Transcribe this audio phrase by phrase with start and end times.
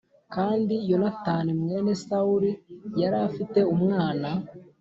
[0.35, 2.51] Kandi Yonatani mwene Sawuli
[3.01, 4.29] yari afite umwana